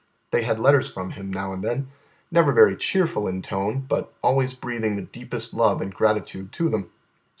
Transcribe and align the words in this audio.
They 0.31 0.41
had 0.41 0.59
letters 0.59 0.89
from 0.89 1.11
him 1.11 1.29
now 1.31 1.53
and 1.53 1.63
then, 1.63 1.91
never 2.31 2.51
very 2.53 2.75
cheerful 2.75 3.27
in 3.27 3.43
tone, 3.43 3.81
but 3.87 4.11
always 4.23 4.55
breathing 4.55 4.95
the 4.95 5.03
deepest 5.03 5.53
love 5.53 5.79
and 5.79 5.93
gratitude 5.93 6.51
to 6.53 6.69
them. 6.69 6.89